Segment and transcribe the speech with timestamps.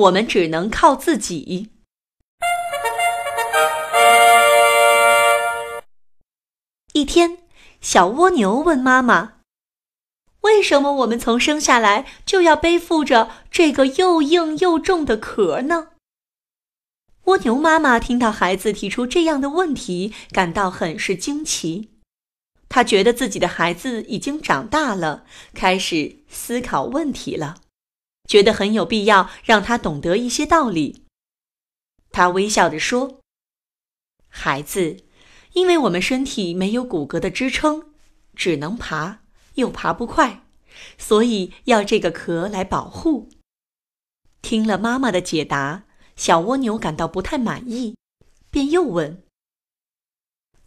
[0.00, 1.70] 我们只能靠自己。”
[6.92, 7.38] 一天，
[7.80, 9.34] 小蜗牛问妈妈
[10.42, 15.88] ：“为什么我们从生下来就要背负着这个又硬又重的壳呢？”
[17.24, 21.90] 蜗牛妈妈听到孩子提出这样的问题，感到很是惊奇。
[22.68, 25.24] 她觉得自己的孩子已经长大了，
[25.54, 27.56] 开始思考问题了，
[28.30, 31.04] 觉得很有必要让他懂得一些道理。
[32.12, 33.18] 他微笑着说
[34.30, 34.98] ：“孩子。”
[35.54, 37.90] 因为我们身体没有骨骼的支撑，
[38.36, 39.22] 只能爬，
[39.54, 40.44] 又爬不快，
[40.96, 43.28] 所以要这个壳来保护。
[44.40, 47.96] 听了妈妈的解答，小蜗牛感到不太满意，
[48.48, 49.24] 便又问：“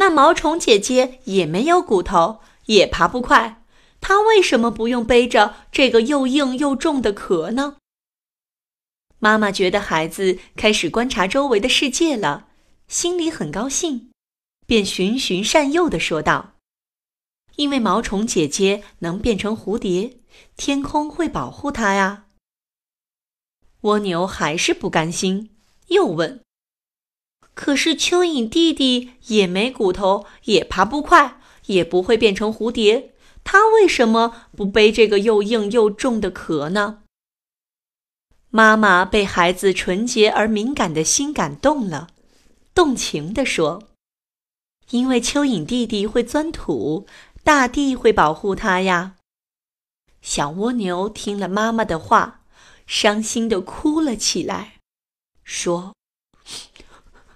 [0.00, 3.62] 那毛虫姐姐也没有骨头，也爬不快，
[4.00, 7.76] 它为什么不用背着这个又硬又重的壳呢？”
[9.18, 12.48] 妈妈觉得孩子开始观察周围的世界了，
[12.88, 14.10] 心里很高兴。
[14.66, 16.54] 便循循善诱地说道
[17.56, 20.18] ：“因为毛虫姐姐能变成蝴蝶，
[20.56, 22.26] 天空会保护它呀。”
[23.82, 25.50] 蜗牛还是不甘心，
[25.88, 26.40] 又问
[27.52, 33.12] ：“可是蚯蚓弟弟也没骨头，也爬不快，也不会变成蝴蝶，
[33.44, 37.02] 他为什么不背这个又硬又重的壳呢？”
[38.50, 42.08] 妈妈被孩子纯洁而敏感的心感动了，
[42.74, 43.84] 动情地说。
[44.90, 47.06] 因为蚯蚓弟弟会钻土，
[47.44, 49.14] 大地会保护它呀。
[50.20, 52.40] 小蜗牛听了妈妈的话，
[52.88, 54.80] 伤心地哭了起来，
[55.44, 55.94] 说：“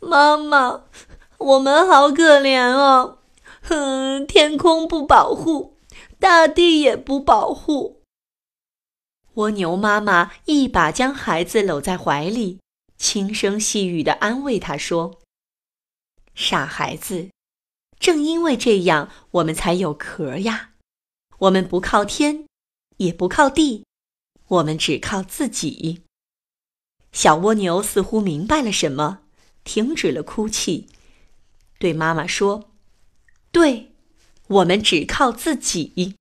[0.00, 0.82] 妈妈，
[1.38, 3.18] 我们好可怜哦，
[3.62, 5.75] 哼，天空不保护，
[6.18, 8.02] 大地也不保护。”
[9.34, 12.60] 蜗牛妈妈一把将孩子搂在怀里，
[12.96, 15.20] 轻声细语的安慰他说
[16.34, 17.28] ：“傻孩子。”
[17.98, 20.72] 正因为这样，我们才有壳呀。
[21.38, 22.46] 我们不靠天，
[22.98, 23.84] 也不靠地，
[24.48, 26.02] 我们只靠自己。
[27.12, 29.20] 小蜗牛似乎明白了什么，
[29.64, 30.88] 停止了哭泣，
[31.78, 32.70] 对妈妈说
[33.50, 33.95] ：“对，
[34.48, 36.14] 我们只靠自己。”